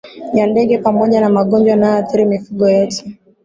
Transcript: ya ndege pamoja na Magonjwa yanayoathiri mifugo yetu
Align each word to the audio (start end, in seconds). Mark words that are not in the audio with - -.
ya 0.37 0.47
ndege 0.47 0.77
pamoja 0.77 1.21
na 1.21 1.29
Magonjwa 1.29 1.69
yanayoathiri 1.69 2.25
mifugo 2.25 2.69
yetu 2.69 3.03